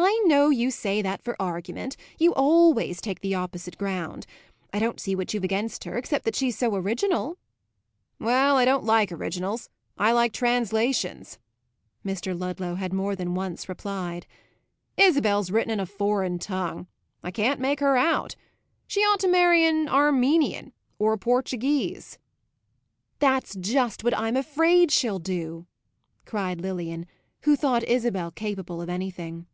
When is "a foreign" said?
15.80-16.38